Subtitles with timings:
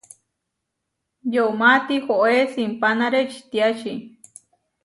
[1.33, 3.93] Yomá tihoé simpanáre ečitiáči.